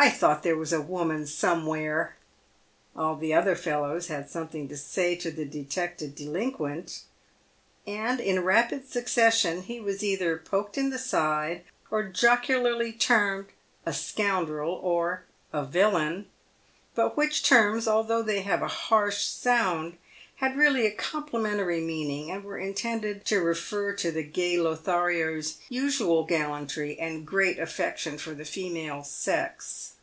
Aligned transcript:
I 0.00 0.10
thought 0.10 0.44
there 0.44 0.54
was 0.54 0.72
a 0.72 0.80
woman 0.80 1.26
somewhere!" 1.26 2.14
All 2.94 3.16
the 3.16 3.34
other 3.34 3.56
fellows 3.56 4.06
had 4.06 4.30
something 4.30 4.68
to 4.68 4.76
say 4.76 5.16
to 5.16 5.28
the 5.32 5.44
detected 5.44 6.14
delinquent, 6.14 7.02
and 7.84 8.20
in 8.20 8.44
rapid 8.44 8.88
succession 8.88 9.62
he 9.62 9.80
was 9.80 10.04
either 10.04 10.36
poked 10.38 10.78
in 10.78 10.90
the 10.90 11.00
side, 11.00 11.64
or 11.90 12.04
jocularly 12.04 12.92
termed" 12.92 13.46
a 13.84 13.92
scoundrel" 13.92 14.70
or 14.84 15.24
a" 15.52 15.64
villain," 15.66 16.26
but 16.94 17.16
which 17.16 17.42
terms, 17.42 17.88
although 17.88 18.22
they 18.22 18.42
have 18.42 18.62
a 18.62 18.68
harsh 18.68 19.24
sound, 19.24 19.98
had 20.36 20.56
really 20.56 20.86
a 20.86 20.90
complimentary 20.92 21.80
meaning, 21.80 22.30
and 22.30 22.44
were 22.44 22.58
intended 22.58 23.24
to 23.24 23.40
refer 23.40 23.92
to 23.92 24.12
the 24.12 24.22
gay 24.22 24.56
Lothario's 24.56 25.56
usual 25.68 26.22
gallantry 26.22 26.96
and 27.00 27.26
great 27.26 27.58
affection 27.58 28.16
for 28.16 28.30
the 28.34 28.44
female 28.44 29.02
sex. 29.02 29.94